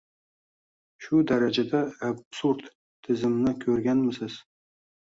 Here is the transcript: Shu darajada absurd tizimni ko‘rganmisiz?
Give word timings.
Shu 1.07 1.19
darajada 1.33 1.83
absurd 2.09 2.67
tizimni 2.71 3.57
ko‘rganmisiz? 3.67 4.43